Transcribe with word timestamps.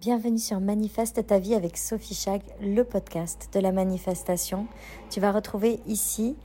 Bienvenue 0.00 0.38
sur 0.38 0.60
Manifeste 0.60 1.26
ta 1.26 1.38
vie 1.38 1.54
avec 1.54 1.76
Sophie 1.76 2.14
Chag, 2.14 2.40
le 2.62 2.84
podcast 2.84 3.50
de 3.52 3.60
la 3.60 3.70
manifestation. 3.70 4.66
Tu 5.10 5.20
vas 5.20 5.30
retrouver 5.30 5.78
ici 5.86 6.36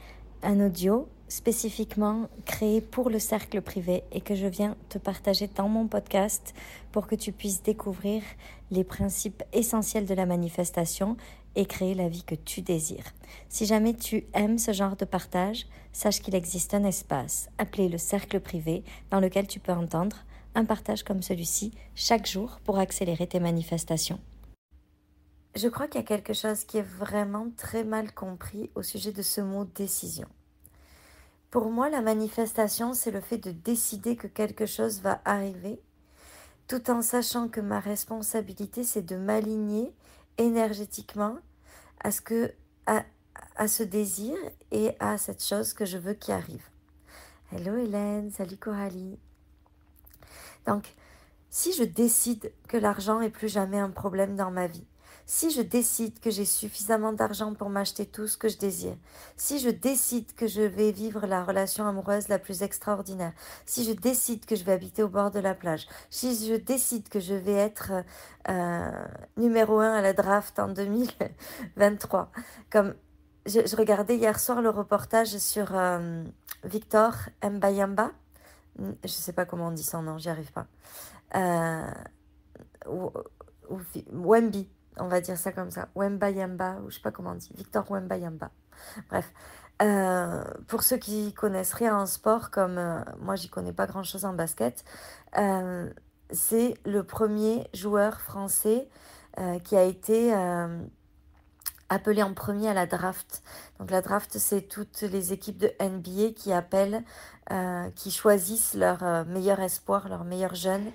un 0.43 0.59
audio 0.59 1.07
spécifiquement 1.29 2.27
créé 2.43 2.81
pour 2.81 3.09
le 3.09 3.17
cercle 3.17 3.61
privé 3.61 4.03
et 4.11 4.19
que 4.19 4.35
je 4.35 4.47
viens 4.47 4.75
te 4.89 4.97
partager 4.97 5.47
dans 5.47 5.69
mon 5.69 5.87
podcast 5.87 6.53
pour 6.91 7.07
que 7.07 7.15
tu 7.15 7.31
puisses 7.31 7.63
découvrir 7.63 8.23
les 8.71 8.83
principes 8.83 9.41
essentiels 9.53 10.05
de 10.05 10.13
la 10.13 10.25
manifestation 10.25 11.15
et 11.55 11.65
créer 11.65 11.93
la 11.93 12.09
vie 12.09 12.23
que 12.23 12.35
tu 12.35 12.61
désires. 12.61 13.13
Si 13.47 13.65
jamais 13.65 13.93
tu 13.93 14.25
aimes 14.33 14.57
ce 14.57 14.73
genre 14.73 14.97
de 14.97 15.05
partage, 15.05 15.65
sache 15.93 16.19
qu'il 16.19 16.35
existe 16.35 16.73
un 16.73 16.83
espace 16.83 17.47
appelé 17.57 17.87
le 17.87 17.99
cercle 17.99 18.41
privé 18.41 18.83
dans 19.11 19.21
lequel 19.21 19.47
tu 19.47 19.61
peux 19.61 19.71
entendre 19.71 20.24
un 20.55 20.65
partage 20.65 21.03
comme 21.03 21.21
celui-ci 21.21 21.73
chaque 21.93 22.25
jour 22.25 22.59
pour 22.63 22.79
accélérer 22.79 23.27
tes 23.27 23.39
manifestations. 23.39 24.19
Je 25.55 25.67
crois 25.69 25.87
qu'il 25.87 26.01
y 26.01 26.03
a 26.03 26.07
quelque 26.07 26.33
chose 26.33 26.65
qui 26.65 26.79
est 26.79 26.87
vraiment 26.99 27.47
très 27.55 27.83
mal 27.83 28.13
compris 28.13 28.71
au 28.75 28.83
sujet 28.83 29.11
de 29.11 29.21
ce 29.21 29.39
mot 29.39 29.63
décision. 29.63 30.27
Pour 31.49 31.69
moi, 31.69 31.89
la 31.89 32.01
manifestation, 32.01 32.93
c'est 32.93 33.11
le 33.11 33.21
fait 33.21 33.37
de 33.37 33.51
décider 33.51 34.17
que 34.17 34.27
quelque 34.27 34.65
chose 34.65 34.99
va 34.99 35.21
arriver, 35.23 35.79
tout 36.67 36.89
en 36.89 37.01
sachant 37.01 37.47
que 37.47 37.61
ma 37.61 37.79
responsabilité, 37.79 38.83
c'est 38.83 39.05
de 39.05 39.15
m'aligner 39.15 39.93
énergétiquement 40.37 41.37
à 42.03 42.11
ce 42.11 42.19
que 42.19 42.53
à, 42.87 43.03
à 43.55 43.67
ce 43.69 43.83
désir 43.83 44.35
et 44.71 44.91
à 44.99 45.17
cette 45.17 45.43
chose 45.43 45.73
que 45.73 45.85
je 45.85 45.97
veux 45.97 46.13
qui 46.13 46.33
arrive. 46.33 46.63
Hello 47.53 47.77
Hélène, 47.77 48.31
salut 48.31 48.57
Coralie. 48.57 49.17
Donc, 50.65 50.95
si 51.49 51.73
je 51.73 51.83
décide 51.83 52.51
que 52.67 52.77
l'argent 52.77 53.21
est 53.21 53.29
plus 53.29 53.49
jamais 53.49 53.79
un 53.79 53.89
problème 53.89 54.35
dans 54.35 54.51
ma 54.51 54.67
vie, 54.67 54.85
si 55.25 55.49
je 55.49 55.61
décide 55.61 56.19
que 56.19 56.29
j'ai 56.29 56.45
suffisamment 56.45 57.11
d'argent 57.11 57.53
pour 57.53 57.69
m'acheter 57.69 58.05
tout 58.05 58.27
ce 58.27 58.37
que 58.37 58.47
je 58.47 58.57
désire, 58.57 58.95
si 59.37 59.59
je 59.59 59.69
décide 59.69 60.33
que 60.35 60.47
je 60.47 60.61
vais 60.61 60.91
vivre 60.91 61.25
la 61.25 61.43
relation 61.43 61.87
amoureuse 61.87 62.27
la 62.27 62.37
plus 62.37 62.61
extraordinaire, 62.61 63.33
si 63.65 63.83
je 63.85 63.91
décide 63.91 64.45
que 64.45 64.55
je 64.55 64.63
vais 64.63 64.73
habiter 64.73 65.01
au 65.01 65.09
bord 65.09 65.31
de 65.31 65.39
la 65.39 65.55
plage, 65.55 65.87
si 66.09 66.35
je 66.47 66.55
décide 66.55 67.09
que 67.09 67.19
je 67.19 67.33
vais 67.33 67.53
être 67.53 67.91
euh, 68.49 69.05
numéro 69.37 69.79
un 69.79 69.93
à 69.93 70.01
la 70.01 70.13
draft 70.13 70.59
en 70.59 70.67
2023, 70.67 72.31
comme 72.69 72.93
je, 73.47 73.75
regardais 73.75 74.17
hier 74.17 74.39
soir 74.39 74.61
le 74.61 74.69
reportage 74.69 75.37
sur 75.37 75.75
euh, 75.75 76.23
Victor 76.63 77.13
Mbayamba, 77.43 78.11
je 78.79 79.07
sais 79.07 79.33
pas 79.33 79.45
comment 79.45 79.67
on 79.67 79.71
dit 79.71 79.83
son 79.83 80.01
nom, 80.01 80.17
j'y 80.17 80.29
arrive 80.29 80.51
pas. 80.51 80.67
Euh, 81.35 81.91
Wemby, 84.11 84.69
on 84.97 85.07
va 85.07 85.21
dire 85.21 85.37
ça 85.37 85.51
comme 85.51 85.71
ça. 85.71 85.89
Wemba 85.95 86.29
Yamba, 86.31 86.79
ou 86.81 86.89
je 86.89 86.95
sais 86.95 87.01
pas 87.01 87.11
comment 87.11 87.31
on 87.31 87.35
dit. 87.35 87.51
Victor 87.55 87.89
Wemba 87.89 88.17
Yamba. 88.17 88.51
Bref. 89.09 89.31
Euh, 89.81 90.43
pour 90.67 90.83
ceux 90.83 90.97
qui 90.97 91.33
connaissent 91.33 91.73
rien 91.73 91.97
en 91.97 92.05
sport, 92.05 92.49
comme 92.49 92.77
euh, 92.77 93.01
moi 93.19 93.35
j'y 93.35 93.49
connais 93.49 93.73
pas 93.73 93.87
grand 93.87 94.03
chose 94.03 94.23
en 94.23 94.33
basket, 94.33 94.85
euh, 95.37 95.89
c'est 96.31 96.75
le 96.85 97.03
premier 97.03 97.67
joueur 97.73 98.21
français 98.21 98.87
qui 99.65 99.75
a 99.75 99.83
été 99.83 100.33
appelé 101.89 102.23
en 102.23 102.33
premier 102.33 102.69
à 102.69 102.73
la 102.73 102.85
draft. 102.85 103.43
Donc 103.79 103.91
la 103.91 104.01
draft, 104.01 104.37
c'est 104.37 104.61
toutes 104.61 105.01
les 105.01 105.33
équipes 105.33 105.57
de 105.57 105.71
NBA 105.79 106.33
qui 106.35 106.51
appellent, 106.51 107.03
euh, 107.51 107.89
qui 107.95 108.11
choisissent 108.11 108.73
leur 108.73 109.03
euh, 109.03 109.23
meilleur 109.25 109.59
espoir, 109.59 110.09
leur 110.09 110.23
meilleur 110.23 110.55
jeune. 110.55 110.91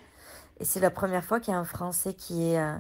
Et 0.58 0.64
c'est 0.64 0.80
la 0.80 0.91
première 0.91 1.24
fois 1.24 1.41
qu'il 1.41 1.52
y 1.52 1.56
a 1.56 1.60
un 1.60 1.64
Français 1.64 2.14
qui 2.14 2.50
est, 2.50 2.60
euh, 2.60 2.78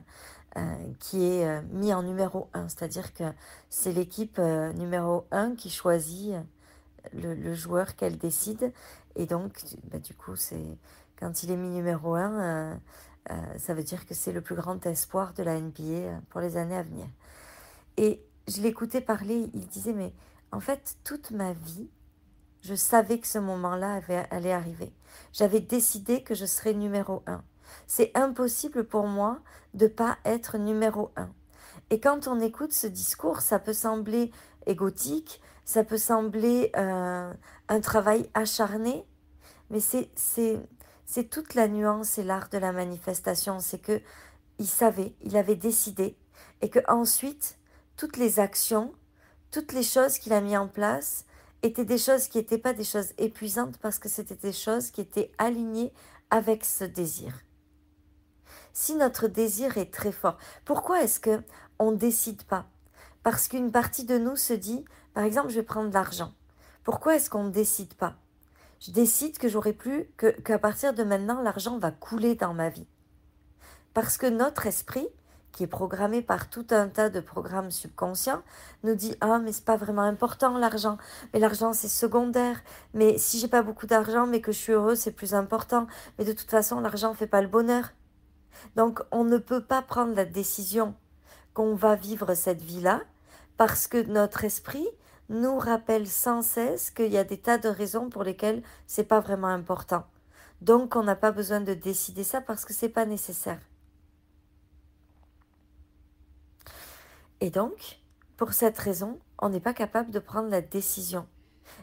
qui 0.98 1.24
est 1.24 1.62
mis 1.70 1.94
en 1.94 2.02
numéro 2.02 2.48
1. 2.52 2.68
C'est-à-dire 2.68 3.14
que 3.14 3.24
c'est 3.70 3.92
l'équipe 3.92 4.38
numéro 4.38 5.26
1 5.30 5.54
qui 5.54 5.70
choisit 5.70 6.34
le, 7.14 7.54
joueur 7.54 7.96
qu'elle 7.96 8.18
décide. 8.18 8.72
Et 9.16 9.24
donc, 9.24 9.62
bah, 9.84 9.98
du 9.98 10.12
coup, 10.14 10.36
c'est 10.36 10.78
quand 11.18 11.42
il 11.42 11.52
est 11.52 11.56
mis 11.56 11.70
numéro 11.70 12.16
1, 12.16 12.78
ça 13.56 13.72
veut 13.72 13.82
dire 13.82 14.04
que 14.06 14.12
c'est 14.12 14.32
le 14.32 14.42
plus 14.42 14.56
grand 14.56 14.84
espoir 14.84 15.32
de 15.32 15.42
la 15.42 15.58
NBA 15.58 16.20
pour 16.28 16.42
les 16.42 16.58
années 16.58 16.76
à 16.76 16.82
venir. 16.82 17.06
Et 17.96 18.24
je 18.48 18.60
l'écoutais 18.62 19.00
parler, 19.00 19.50
il 19.54 19.66
disait, 19.66 19.92
mais 19.92 20.12
en 20.52 20.60
fait, 20.60 20.96
toute 21.04 21.30
ma 21.30 21.52
vie, 21.52 21.90
je 22.62 22.74
savais 22.74 23.18
que 23.18 23.26
ce 23.26 23.38
moment-là 23.38 24.00
allait 24.30 24.52
arriver. 24.52 24.92
J'avais 25.32 25.60
décidé 25.60 26.22
que 26.22 26.34
je 26.34 26.46
serais 26.46 26.74
numéro 26.74 27.22
un. 27.26 27.42
C'est 27.86 28.10
impossible 28.16 28.84
pour 28.84 29.06
moi 29.06 29.40
de 29.74 29.86
pas 29.86 30.18
être 30.24 30.58
numéro 30.58 31.10
un. 31.16 31.30
Et 31.90 32.00
quand 32.00 32.28
on 32.28 32.40
écoute 32.40 32.72
ce 32.72 32.86
discours, 32.86 33.40
ça 33.40 33.58
peut 33.58 33.72
sembler 33.72 34.30
égotique, 34.66 35.40
ça 35.64 35.84
peut 35.84 35.98
sembler 35.98 36.70
euh, 36.76 37.32
un 37.68 37.80
travail 37.80 38.28
acharné, 38.34 39.06
mais 39.70 39.80
c'est 39.80 40.10
c'est 41.06 41.28
toute 41.28 41.54
la 41.54 41.66
nuance 41.66 42.18
et 42.18 42.22
l'art 42.22 42.48
de 42.50 42.58
la 42.58 42.72
manifestation. 42.72 43.58
C'est 43.58 43.80
que 43.80 44.00
il 44.58 44.66
savait, 44.66 45.14
il 45.22 45.36
avait 45.36 45.56
décidé, 45.56 46.16
et 46.60 46.68
que 46.68 46.80
ensuite 46.88 47.58
toutes 48.00 48.16
les 48.16 48.40
actions, 48.40 48.94
toutes 49.50 49.74
les 49.74 49.82
choses 49.82 50.18
qu'il 50.18 50.32
a 50.32 50.40
mis 50.40 50.56
en 50.56 50.68
place 50.68 51.26
étaient 51.62 51.84
des 51.84 51.98
choses 51.98 52.28
qui 52.28 52.38
n'étaient 52.38 52.56
pas 52.56 52.72
des 52.72 52.82
choses 52.82 53.12
épuisantes 53.18 53.76
parce 53.76 53.98
que 53.98 54.08
c'était 54.08 54.36
des 54.36 54.54
choses 54.54 54.90
qui 54.90 55.02
étaient 55.02 55.30
alignées 55.36 55.92
avec 56.30 56.64
ce 56.64 56.84
désir. 56.84 57.34
Si 58.72 58.94
notre 58.94 59.28
désir 59.28 59.76
est 59.76 59.92
très 59.92 60.12
fort, 60.12 60.38
pourquoi 60.64 61.02
est-ce 61.02 61.20
que 61.20 61.42
on 61.78 61.92
décide 61.92 62.42
pas? 62.44 62.70
Parce 63.22 63.48
qu'une 63.48 63.70
partie 63.70 64.06
de 64.06 64.16
nous 64.16 64.36
se 64.36 64.54
dit, 64.54 64.82
par 65.12 65.24
exemple, 65.24 65.50
je 65.50 65.56
vais 65.56 65.62
prendre 65.62 65.90
de 65.90 65.94
l'argent. 65.94 66.32
Pourquoi 66.84 67.16
est-ce 67.16 67.28
qu'on 67.28 67.44
ne 67.44 67.50
décide 67.50 67.92
pas? 67.92 68.16
Je 68.80 68.92
décide 68.92 69.36
que 69.36 69.48
j'aurai 69.50 69.74
plus 69.74 70.10
que 70.16 70.28
qu'à 70.40 70.58
partir 70.58 70.94
de 70.94 71.04
maintenant 71.04 71.42
l'argent 71.42 71.76
va 71.76 71.90
couler 71.90 72.34
dans 72.34 72.54
ma 72.54 72.70
vie. 72.70 72.88
Parce 73.92 74.16
que 74.16 74.26
notre 74.26 74.66
esprit 74.66 75.10
qui 75.52 75.64
est 75.64 75.66
programmé 75.66 76.22
par 76.22 76.48
tout 76.48 76.66
un 76.70 76.88
tas 76.88 77.10
de 77.10 77.20
programmes 77.20 77.70
subconscients, 77.70 78.42
nous 78.84 78.94
dit 78.94 79.16
ah 79.20 79.38
mais 79.38 79.52
c'est 79.52 79.64
pas 79.64 79.76
vraiment 79.76 80.02
important 80.02 80.58
l'argent, 80.58 80.98
mais 81.32 81.40
l'argent 81.40 81.72
c'est 81.72 81.88
secondaire, 81.88 82.62
mais 82.94 83.18
si 83.18 83.38
j'ai 83.38 83.48
pas 83.48 83.62
beaucoup 83.62 83.86
d'argent 83.86 84.26
mais 84.26 84.40
que 84.40 84.52
je 84.52 84.58
suis 84.58 84.72
heureux 84.72 84.94
c'est 84.94 85.12
plus 85.12 85.34
important, 85.34 85.86
mais 86.18 86.24
de 86.24 86.32
toute 86.32 86.50
façon 86.50 86.80
l'argent 86.80 87.14
fait 87.14 87.26
pas 87.26 87.42
le 87.42 87.48
bonheur. 87.48 87.90
Donc 88.76 89.02
on 89.10 89.24
ne 89.24 89.38
peut 89.38 89.62
pas 89.62 89.82
prendre 89.82 90.14
la 90.14 90.24
décision 90.24 90.94
qu'on 91.54 91.74
va 91.74 91.94
vivre 91.96 92.34
cette 92.34 92.62
vie-là 92.62 93.00
parce 93.56 93.86
que 93.86 94.02
notre 94.02 94.44
esprit 94.44 94.86
nous 95.28 95.58
rappelle 95.58 96.08
sans 96.08 96.42
cesse 96.42 96.90
qu'il 96.90 97.12
y 97.12 97.18
a 97.18 97.24
des 97.24 97.38
tas 97.38 97.58
de 97.58 97.68
raisons 97.68 98.10
pour 98.10 98.24
lesquelles 98.24 98.62
c'est 98.86 99.04
pas 99.04 99.20
vraiment 99.20 99.48
important. 99.48 100.04
Donc 100.60 100.96
on 100.96 101.02
n'a 101.02 101.16
pas 101.16 101.30
besoin 101.32 101.60
de 101.60 101.74
décider 101.74 102.24
ça 102.24 102.40
parce 102.40 102.64
que 102.64 102.74
c'est 102.74 102.88
pas 102.88 103.06
nécessaire. 103.06 103.60
Et 107.40 107.50
donc, 107.50 108.00
pour 108.36 108.52
cette 108.52 108.78
raison, 108.78 109.18
on 109.38 109.48
n'est 109.48 109.60
pas 109.60 109.74
capable 109.74 110.10
de 110.10 110.18
prendre 110.18 110.48
la 110.48 110.60
décision. 110.60 111.26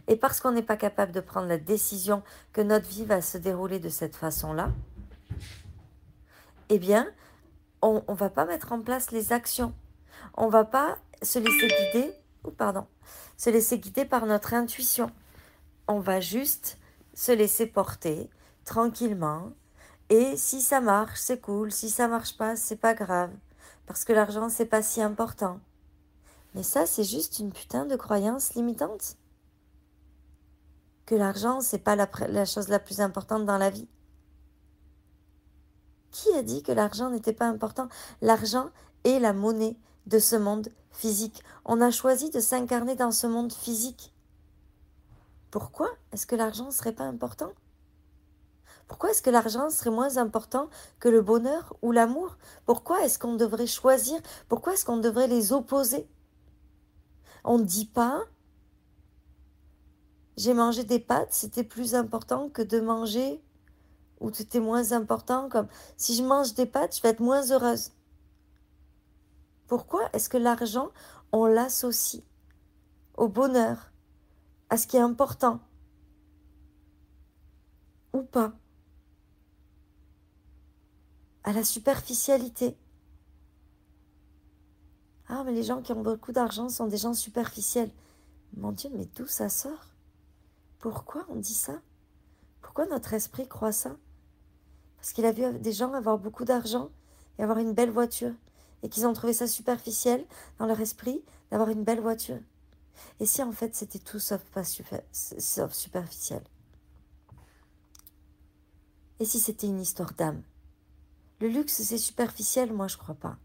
Et 0.07 0.15
parce 0.15 0.39
qu'on 0.39 0.51
n'est 0.51 0.63
pas 0.63 0.77
capable 0.77 1.11
de 1.11 1.19
prendre 1.19 1.47
la 1.47 1.57
décision 1.57 2.23
que 2.53 2.61
notre 2.61 2.87
vie 2.87 3.05
va 3.05 3.21
se 3.21 3.37
dérouler 3.37 3.79
de 3.79 3.89
cette 3.89 4.15
façon-là, 4.15 4.71
eh 6.69 6.79
bien, 6.79 7.07
on 7.81 8.03
ne 8.07 8.15
va 8.15 8.29
pas 8.29 8.45
mettre 8.45 8.71
en 8.71 8.81
place 8.81 9.11
les 9.11 9.33
actions. 9.33 9.73
On 10.35 10.47
va 10.47 10.65
pas 10.65 10.97
se 11.21 11.39
laisser 11.39 11.67
guider, 11.67 12.13
ou 12.43 12.51
pardon, 12.51 12.85
se 13.37 13.49
laisser 13.49 13.79
guider 13.79 14.05
par 14.05 14.25
notre 14.25 14.53
intuition. 14.53 15.09
On 15.87 15.99
va 15.99 16.19
juste 16.19 16.77
se 17.13 17.31
laisser 17.31 17.65
porter 17.65 18.29
tranquillement. 18.65 19.51
Et 20.09 20.37
si 20.37 20.61
ça 20.61 20.81
marche, 20.81 21.19
c'est 21.19 21.41
cool. 21.41 21.71
Si 21.71 21.89
ça 21.89 22.07
marche 22.07 22.37
pas, 22.37 22.55
c'est 22.55 22.75
pas 22.75 22.93
grave 22.93 23.31
parce 23.87 24.03
que 24.03 24.13
l'argent 24.13 24.49
c'est 24.49 24.65
pas 24.65 24.83
si 24.83 25.01
important. 25.01 25.59
Mais 26.53 26.63
ça 26.63 26.85
c'est 26.85 27.03
juste 27.03 27.39
une 27.39 27.51
putain 27.51 27.85
de 27.85 27.95
croyance 27.95 28.53
limitante. 28.53 29.15
Que 31.05 31.15
l'argent 31.15 31.61
c'est 31.61 31.79
pas 31.79 31.95
la, 31.95 32.07
la 32.27 32.45
chose 32.45 32.67
la 32.67 32.79
plus 32.79 33.01
importante 33.01 33.45
dans 33.45 33.57
la 33.57 33.71
vie. 33.71 33.87
Qui 36.11 36.31
a 36.33 36.43
dit 36.43 36.63
que 36.63 36.71
l'argent 36.71 37.09
n'était 37.09 37.33
pas 37.33 37.47
important? 37.47 37.89
L'argent 38.21 38.69
est 39.03 39.19
la 39.19 39.33
monnaie 39.33 39.77
de 40.05 40.19
ce 40.19 40.35
monde 40.35 40.69
physique. 40.91 41.43
On 41.65 41.81
a 41.81 41.91
choisi 41.91 42.29
de 42.29 42.39
s'incarner 42.39 42.95
dans 42.95 43.11
ce 43.11 43.27
monde 43.27 43.53
physique. 43.53 44.13
Pourquoi 45.51 45.89
est-ce 46.11 46.27
que 46.27 46.35
l'argent 46.35 46.65
ne 46.65 46.71
serait 46.71 46.93
pas 46.93 47.05
important? 47.05 47.51
Pourquoi 48.87 49.11
est-ce 49.11 49.21
que 49.21 49.29
l'argent 49.29 49.69
serait 49.69 49.89
moins 49.89 50.17
important 50.17 50.69
que 50.99 51.09
le 51.09 51.21
bonheur 51.21 51.75
ou 51.81 51.91
l'amour? 51.91 52.37
Pourquoi 52.65 53.03
est-ce 53.03 53.19
qu'on 53.19 53.35
devrait 53.35 53.67
choisir? 53.67 54.19
Pourquoi 54.47 54.73
est-ce 54.73 54.85
qu'on 54.85 54.97
devrait 54.97 55.27
les 55.27 55.51
opposer? 55.51 56.07
On 57.43 57.57
ne 57.57 57.63
dit 57.63 57.85
pas 57.85 58.23
j'ai 60.37 60.53
mangé 60.53 60.83
des 60.83 60.99
pâtes, 60.99 61.33
c'était 61.33 61.63
plus 61.63 61.95
important 61.95 62.49
que 62.49 62.61
de 62.61 62.79
manger 62.79 63.43
ou 64.19 64.29
est 64.29 64.59
moins 64.59 64.91
important, 64.91 65.49
comme 65.49 65.67
si 65.95 66.15
je 66.15 66.23
mange 66.23 66.53
des 66.53 66.65
pâtes, 66.65 66.95
je 66.95 67.01
vais 67.01 67.09
être 67.09 67.19
moins 67.19 67.51
heureuse. 67.51 67.91
Pourquoi 69.67 70.09
est-ce 70.13 70.29
que 70.29 70.37
l'argent, 70.37 70.89
on 71.31 71.45
l'associe 71.45 72.23
au 73.15 73.27
bonheur, 73.27 73.91
à 74.69 74.77
ce 74.77 74.87
qui 74.87 74.97
est 74.97 75.01
important? 75.01 75.59
Ou 78.13 78.21
pas, 78.21 78.53
à 81.47 81.53
la 81.53 81.63
superficialité. 81.63 82.75
Ah, 85.29 85.45
mais 85.45 85.53
les 85.53 85.63
gens 85.63 85.81
qui 85.81 85.93
ont 85.93 86.01
beaucoup 86.01 86.33
d'argent 86.33 86.67
sont 86.67 86.87
des 86.87 86.97
gens 86.97 87.13
superficiels. 87.13 87.89
Mon 88.57 88.73
Dieu, 88.73 88.89
mais 88.93 89.05
d'où 89.15 89.27
ça 89.27 89.47
sort? 89.47 89.85
Pourquoi 90.77 91.25
on 91.29 91.37
dit 91.37 91.53
ça? 91.53 91.79
Pourquoi 92.59 92.85
notre 92.87 93.13
esprit 93.13 93.47
croit 93.47 93.71
ça? 93.71 93.95
Parce 94.97 95.13
qu'il 95.13 95.23
a 95.23 95.31
vu 95.31 95.57
des 95.59 95.71
gens 95.71 95.93
avoir 95.93 96.17
beaucoup 96.17 96.43
d'argent 96.43 96.89
et 97.39 97.43
avoir 97.43 97.59
une 97.59 97.73
belle 97.73 97.91
voiture 97.91 98.33
et 98.83 98.89
qu'ils 98.89 99.07
ont 99.07 99.13
trouvé 99.13 99.31
ça 99.31 99.47
superficiel 99.47 100.25
dans 100.59 100.65
leur 100.65 100.81
esprit 100.81 101.23
d'avoir 101.49 101.69
une 101.69 101.85
belle 101.85 102.01
voiture. 102.01 102.41
Et 103.21 103.25
si 103.25 103.41
en 103.41 103.53
fait 103.53 103.73
c'était 103.73 103.99
tout 103.99 104.19
sauf, 104.19 104.43
pas 104.51 104.65
sauf 105.13 105.71
superficiel? 105.71 106.43
Et 109.21 109.25
si 109.25 109.39
c'était 109.39 109.67
une 109.67 109.79
histoire 109.79 110.11
d'âme? 110.11 110.43
Le 111.39 111.47
luxe 111.49 111.81
c'est 111.83 111.97
superficiel, 111.97 112.73
moi 112.73 112.87
je 112.87 112.97
crois 112.97 113.15
pas. 113.15 113.37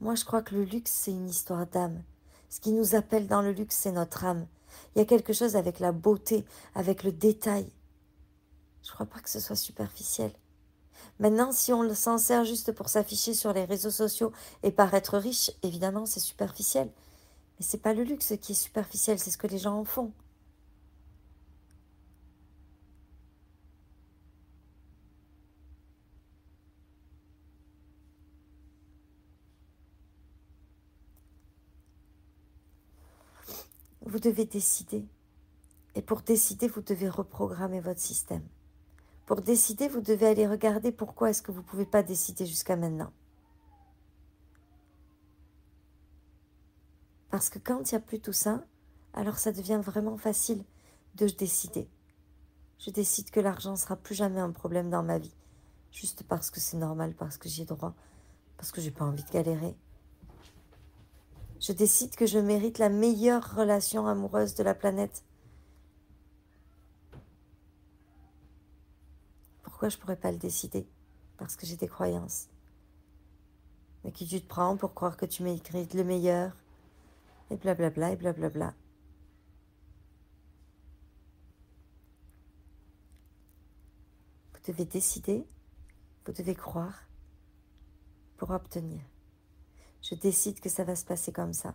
Moi 0.00 0.14
je 0.14 0.24
crois 0.24 0.42
que 0.42 0.54
le 0.54 0.64
luxe 0.64 0.90
c'est 0.90 1.10
une 1.10 1.28
histoire 1.28 1.66
d'âme. 1.66 2.02
Ce 2.50 2.60
qui 2.60 2.72
nous 2.72 2.94
appelle 2.94 3.26
dans 3.26 3.42
le 3.42 3.52
luxe 3.52 3.76
c'est 3.76 3.92
notre 3.92 4.24
âme. 4.24 4.46
Il 4.94 4.98
y 4.98 5.02
a 5.02 5.06
quelque 5.06 5.32
chose 5.32 5.56
avec 5.56 5.80
la 5.80 5.92
beauté, 5.92 6.44
avec 6.74 7.02
le 7.02 7.12
détail. 7.12 7.66
Je 8.82 8.92
crois 8.92 9.06
pas 9.06 9.20
que 9.20 9.30
ce 9.30 9.40
soit 9.40 9.56
superficiel. 9.56 10.32
Maintenant, 11.18 11.52
si 11.52 11.72
on 11.72 11.94
s'en 11.94 12.18
sert 12.18 12.44
juste 12.44 12.72
pour 12.72 12.88
s'afficher 12.88 13.34
sur 13.34 13.52
les 13.52 13.64
réseaux 13.64 13.90
sociaux 13.90 14.32
et 14.62 14.70
paraître 14.70 15.18
riche, 15.18 15.50
évidemment, 15.62 16.06
c'est 16.06 16.20
superficiel. 16.20 16.90
Mais 17.58 17.64
c'est 17.64 17.78
pas 17.82 17.94
le 17.94 18.04
luxe 18.04 18.34
qui 18.40 18.52
est 18.52 18.54
superficiel, 18.54 19.18
c'est 19.18 19.30
ce 19.30 19.38
que 19.38 19.46
les 19.46 19.58
gens 19.58 19.78
en 19.78 19.84
font. 19.84 20.12
Vous 34.08 34.18
devez 34.18 34.46
décider. 34.46 35.06
Et 35.94 36.00
pour 36.00 36.22
décider, 36.22 36.66
vous 36.66 36.80
devez 36.80 37.10
reprogrammer 37.10 37.80
votre 37.80 38.00
système. 38.00 38.42
Pour 39.26 39.42
décider, 39.42 39.86
vous 39.86 40.00
devez 40.00 40.28
aller 40.28 40.46
regarder 40.46 40.92
pourquoi 40.92 41.28
est-ce 41.28 41.42
que 41.42 41.52
vous 41.52 41.60
ne 41.60 41.66
pouvez 41.66 41.84
pas 41.84 42.02
décider 42.02 42.46
jusqu'à 42.46 42.76
maintenant. 42.76 43.12
Parce 47.30 47.50
que 47.50 47.58
quand 47.58 47.90
il 47.90 47.94
n'y 47.94 47.98
a 47.98 48.00
plus 48.00 48.18
tout 48.18 48.32
ça, 48.32 48.64
alors 49.12 49.36
ça 49.36 49.52
devient 49.52 49.80
vraiment 49.84 50.16
facile 50.16 50.64
de 51.16 51.26
décider. 51.26 51.86
Je 52.78 52.90
décide 52.90 53.28
que 53.28 53.40
l'argent 53.40 53.72
ne 53.72 53.76
sera 53.76 53.96
plus 53.96 54.14
jamais 54.14 54.40
un 54.40 54.52
problème 54.52 54.88
dans 54.88 55.02
ma 55.02 55.18
vie, 55.18 55.36
juste 55.92 56.22
parce 56.22 56.50
que 56.50 56.60
c'est 56.60 56.78
normal, 56.78 57.14
parce 57.14 57.36
que 57.36 57.50
j'ai 57.50 57.66
droit, 57.66 57.94
parce 58.56 58.72
que 58.72 58.80
j'ai 58.80 58.90
pas 58.90 59.04
envie 59.04 59.24
de 59.24 59.30
galérer. 59.30 59.76
Je 61.60 61.72
décide 61.72 62.14
que 62.14 62.26
je 62.26 62.38
mérite 62.38 62.78
la 62.78 62.88
meilleure 62.88 63.56
relation 63.56 64.06
amoureuse 64.06 64.54
de 64.54 64.62
la 64.62 64.74
planète, 64.74 65.24
Pourquoi 69.78 69.90
je 69.90 69.98
pourrais 69.98 70.16
pas 70.16 70.32
le 70.32 70.38
décider? 70.38 70.88
Parce 71.36 71.54
que 71.54 71.64
j'ai 71.64 71.76
des 71.76 71.86
croyances. 71.86 72.48
Mais 74.02 74.10
qui 74.10 74.26
tu 74.26 74.40
te 74.40 74.48
prends 74.48 74.76
pour 74.76 74.92
croire 74.92 75.16
que 75.16 75.24
tu 75.24 75.44
m'écris 75.44 75.86
le 75.94 76.02
meilleur? 76.02 76.50
Et 77.50 77.56
blablabla, 77.56 78.10
et 78.10 78.16
blablabla. 78.16 78.74
Vous 84.52 84.72
devez 84.72 84.84
décider, 84.84 85.46
vous 86.26 86.32
devez 86.32 86.56
croire 86.56 87.04
pour 88.36 88.50
obtenir. 88.50 89.00
Je 90.08 90.14
décide 90.14 90.60
que 90.60 90.70
ça 90.70 90.84
va 90.84 90.96
se 90.96 91.04
passer 91.04 91.32
comme 91.32 91.52
ça. 91.52 91.74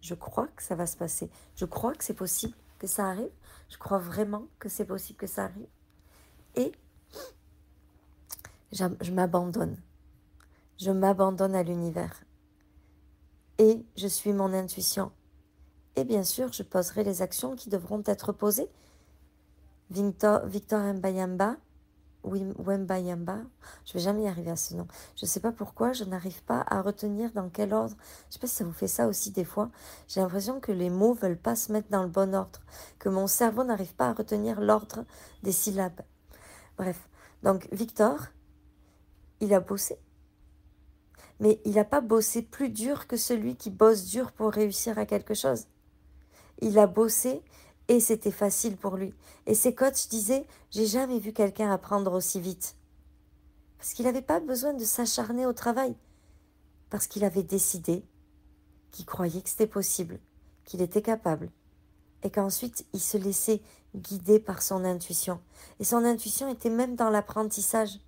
Je 0.00 0.14
crois 0.14 0.46
que 0.48 0.62
ça 0.62 0.76
va 0.76 0.86
se 0.86 0.96
passer. 0.96 1.28
Je 1.56 1.64
crois 1.64 1.94
que 1.94 2.04
c'est 2.04 2.14
possible 2.14 2.54
que 2.78 2.86
ça 2.86 3.08
arrive. 3.08 3.32
Je 3.68 3.76
crois 3.76 3.98
vraiment 3.98 4.46
que 4.60 4.68
c'est 4.68 4.84
possible 4.84 5.18
que 5.18 5.26
ça 5.26 5.44
arrive. 5.44 5.66
Et 6.54 6.70
je 8.70 9.10
m'abandonne. 9.10 9.76
Je 10.78 10.92
m'abandonne 10.92 11.56
à 11.56 11.64
l'univers. 11.64 12.22
Et 13.58 13.84
je 13.96 14.06
suis 14.06 14.32
mon 14.32 14.52
intuition. 14.52 15.10
Et 15.96 16.04
bien 16.04 16.22
sûr, 16.22 16.52
je 16.52 16.62
poserai 16.62 17.02
les 17.02 17.20
actions 17.20 17.56
qui 17.56 17.68
devront 17.68 18.02
être 18.06 18.30
posées. 18.32 18.68
Victor, 19.90 20.46
Victor 20.46 20.94
Mbayamba, 20.94 21.56
Wembayamba, 22.26 23.38
je 23.84 23.92
vais 23.94 24.00
jamais 24.00 24.24
y 24.24 24.28
arriver 24.28 24.50
à 24.50 24.56
ce 24.56 24.74
nom. 24.74 24.86
Je 25.14 25.24
ne 25.24 25.28
sais 25.28 25.40
pas 25.40 25.52
pourquoi, 25.52 25.92
je 25.92 26.04
n'arrive 26.04 26.42
pas 26.44 26.64
à 26.66 26.82
retenir 26.82 27.32
dans 27.32 27.48
quel 27.48 27.72
ordre. 27.72 27.94
Je 27.96 28.28
ne 28.28 28.32
sais 28.32 28.38
pas 28.38 28.46
si 28.46 28.56
ça 28.56 28.64
vous 28.64 28.72
fait 28.72 28.88
ça 28.88 29.06
aussi 29.06 29.30
des 29.30 29.44
fois. 29.44 29.70
J'ai 30.08 30.20
l'impression 30.20 30.60
que 30.60 30.72
les 30.72 30.90
mots 30.90 31.14
veulent 31.14 31.38
pas 31.38 31.56
se 31.56 31.72
mettre 31.72 31.88
dans 31.88 32.02
le 32.02 32.08
bon 32.08 32.34
ordre, 32.34 32.60
que 32.98 33.08
mon 33.08 33.26
cerveau 33.26 33.64
n'arrive 33.64 33.94
pas 33.94 34.08
à 34.08 34.12
retenir 34.12 34.60
l'ordre 34.60 35.04
des 35.42 35.52
syllabes. 35.52 36.02
Bref, 36.76 37.08
donc 37.42 37.68
Victor, 37.72 38.26
il 39.40 39.54
a 39.54 39.60
bossé. 39.60 39.98
Mais 41.38 41.60
il 41.64 41.74
n'a 41.74 41.84
pas 41.84 42.00
bossé 42.00 42.42
plus 42.42 42.70
dur 42.70 43.06
que 43.06 43.16
celui 43.16 43.56
qui 43.56 43.70
bosse 43.70 44.06
dur 44.06 44.32
pour 44.32 44.52
réussir 44.52 44.98
à 44.98 45.06
quelque 45.06 45.34
chose. 45.34 45.66
Il 46.60 46.78
a 46.78 46.86
bossé 46.86 47.42
et 47.88 48.00
c'était 48.00 48.32
facile 48.32 48.76
pour 48.76 48.96
lui. 48.96 49.14
Et 49.46 49.54
ses 49.54 49.74
coachs 49.74 50.08
disaient 50.08 50.46
J'ai 50.70 50.86
jamais 50.86 51.18
vu 51.18 51.32
quelqu'un 51.32 51.70
apprendre 51.70 52.12
aussi 52.12 52.40
vite. 52.40 52.76
Parce 53.78 53.92
qu'il 53.92 54.06
n'avait 54.06 54.22
pas 54.22 54.40
besoin 54.40 54.74
de 54.74 54.84
s'acharner 54.84 55.46
au 55.46 55.52
travail. 55.52 55.94
Parce 56.90 57.06
qu'il 57.06 57.24
avait 57.24 57.42
décidé 57.42 58.04
qu'il 58.90 59.06
croyait 59.06 59.42
que 59.42 59.48
c'était 59.48 59.66
possible, 59.66 60.18
qu'il 60.64 60.82
était 60.82 61.02
capable. 61.02 61.50
Et 62.22 62.30
qu'ensuite 62.30 62.86
il 62.92 63.00
se 63.00 63.18
laissait 63.18 63.62
guider 63.94 64.40
par 64.40 64.62
son 64.62 64.84
intuition. 64.84 65.40
Et 65.78 65.84
son 65.84 66.04
intuition 66.04 66.48
était 66.48 66.70
même 66.70 66.96
dans 66.96 67.10
l'apprentissage. 67.10 68.00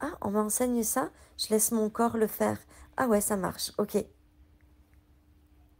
Ah, 0.00 0.16
on 0.20 0.30
m'enseigne 0.30 0.84
ça, 0.84 1.10
je 1.36 1.48
laisse 1.48 1.72
mon 1.72 1.90
corps 1.90 2.16
le 2.16 2.28
faire. 2.28 2.58
Ah 2.96 3.08
ouais, 3.08 3.20
ça 3.20 3.36
marche, 3.36 3.72
ok. 3.78 4.04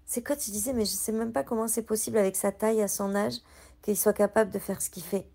C'est 0.09 0.23
quand 0.23 0.37
tu 0.37 0.51
disais, 0.51 0.73
mais 0.73 0.87
je 0.87 0.93
sais 0.93 1.13
même 1.13 1.33
pas 1.33 1.45
comment 1.45 1.69
c'est 1.69 1.83
possible 1.83 2.17
avec 2.17 2.35
sa 2.35 2.51
taille 2.51 2.81
à 2.81 2.89
son 2.89 3.15
âge 3.15 3.41
qu'il 3.83 3.97
soit 3.97 4.15
capable 4.15 4.51
de 4.51 4.59
faire 4.59 4.81
ce 4.81 4.89
qu'il 4.89 5.03
fait. 5.03 5.29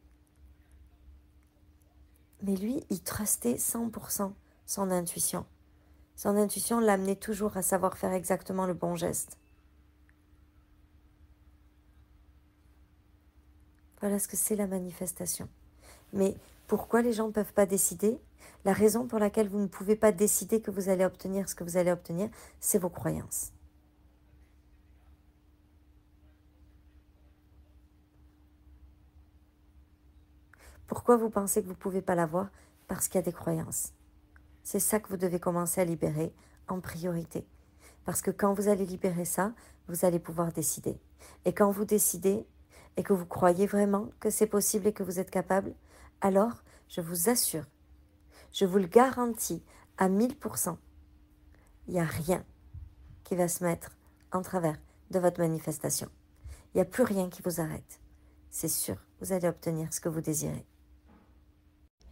Mais 2.42 2.56
lui, 2.56 2.84
il 2.90 3.02
trustait 3.04 3.54
100% 3.54 4.34
son 4.66 4.92
intuition. 4.92 5.46
Son 6.16 6.36
intuition 6.36 6.80
l'amenait 6.80 7.16
toujours 7.16 7.56
à 7.56 7.62
savoir 7.62 7.98
faire 7.98 8.14
exactement 8.14 8.66
le 8.66 8.74
bon 8.74 8.96
geste. 8.96 9.38
Voilà 14.02 14.18
ce 14.18 14.28
que 14.28 14.36
c'est 14.36 14.56
la 14.56 14.68
manifestation. 14.68 15.48
Mais 16.14 16.36
pourquoi 16.68 17.04
les 17.04 17.14
gens 17.14 17.28
ne 17.28 17.32
peuvent 17.32 17.54
pas 17.54 17.68
décider? 17.68 18.20
La 18.66 18.74
raison 18.74 19.08
pour 19.08 19.20
laquelle 19.20 19.50
vous 19.50 19.60
ne 19.60 19.68
pouvez 19.68 19.96
pas 19.96 20.12
décider 20.12 20.62
que 20.62 20.72
vous 20.72 20.90
allez 20.90 21.06
obtenir 21.06 21.48
ce 21.48 21.54
que 21.54 21.64
vous 21.64 21.78
allez 21.78 21.92
obtenir, 21.92 22.30
c'est 22.60 22.80
vos 22.80 22.90
croyances. 22.90 23.53
Pourquoi 30.88 31.18
vous 31.18 31.30
pensez 31.30 31.62
que 31.62 31.68
vous 31.68 31.74
ne 31.74 31.78
pouvez 31.78 32.02
pas 32.02 32.16
l'avoir 32.16 32.50
Parce 32.88 33.08
qu'il 33.08 33.20
y 33.20 33.24
a 33.24 33.26
des 33.26 33.34
croyances. 33.34 33.94
C'est 34.64 34.80
ça 34.80 35.00
que 35.00 35.10
vous 35.10 35.18
devez 35.18 35.40
commencer 35.40 35.82
à 35.82 35.86
libérer 35.86 36.34
en 36.68 36.80
priorité. 36.80 37.48
Parce 38.06 38.22
que 38.22 38.32
quand 38.32 38.54
vous 38.54 38.68
allez 38.68 38.86
libérer 38.86 39.26
ça, 39.26 39.54
vous 39.88 40.06
allez 40.06 40.20
pouvoir 40.20 40.52
décider. 40.52 41.00
Et 41.46 41.54
quand 41.54 41.72
vous 41.72 41.86
décidez 41.86 42.46
et 42.98 43.04
que 43.04 43.14
vous 43.14 43.26
croyez 43.26 43.66
vraiment 43.66 44.10
que 44.20 44.30
c'est 44.30 44.48
possible 44.48 44.88
et 44.88 44.94
que 44.94 45.04
vous 45.04 45.20
êtes 45.20 45.32
capable, 45.32 45.74
alors 46.22 46.64
je 46.88 47.02
vous 47.02 47.30
assure, 47.30 47.66
je 48.52 48.66
vous 48.66 48.78
le 48.78 48.88
garantis 48.88 49.64
à 49.98 50.10
1000%, 50.10 50.78
il 51.88 51.94
n'y 51.94 52.00
a 52.00 52.06
rien 52.06 52.46
qui 53.24 53.36
va 53.36 53.48
se 53.48 53.64
mettre 53.64 53.92
en 54.32 54.42
travers 54.42 54.78
de 55.12 55.20
votre 55.20 55.40
manifestation. 55.40 56.10
Il 56.74 56.78
n'y 56.78 56.82
a 56.82 56.86
plus 56.86 57.04
rien 57.04 57.30
qui 57.30 57.42
vous 57.42 57.62
arrête. 57.62 58.00
C'est 58.50 58.68
sûr, 58.68 58.96
vous 59.20 59.34
allez 59.34 59.48
obtenir 59.48 59.94
ce 59.94 60.00
que 60.00 60.10
vous 60.10 60.22
désirez. 60.22 60.66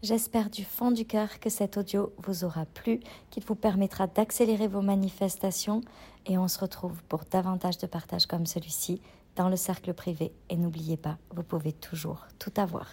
J'espère 0.04 0.50
du 0.50 0.64
fond 0.64 0.90
du 0.90 1.06
cœur 1.06 1.40
que 1.40 1.52
cet 1.52 1.78
audio 1.78 2.12
vous 2.18 2.44
aura 2.44 2.66
plu, 2.66 3.02
qu'il 3.30 3.44
vous 3.44 3.54
permettra 3.54 4.08
d'accélérer 4.08 4.68
vos 4.68 4.82
manifestations 4.82 5.82
et 6.26 6.40
on 6.40 6.48
se 6.48 6.58
retrouve 6.58 7.04
pour 7.04 7.22
davantage 7.30 7.78
de 7.78 7.86
partages 7.86 8.26
comme 8.26 8.48
celui-ci 8.48 9.00
dans 9.36 9.48
le 9.48 9.56
cercle 9.56 9.94
privé. 9.94 10.34
Et 10.50 10.58
n'oubliez 10.58 10.98
pas, 10.98 11.20
vous 11.36 11.44
pouvez 11.44 11.72
toujours 11.72 12.26
tout 12.40 12.52
avoir. 12.58 12.88